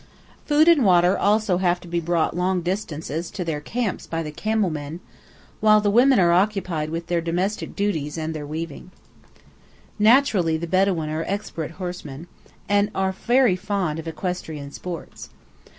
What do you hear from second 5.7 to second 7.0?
the women are occupied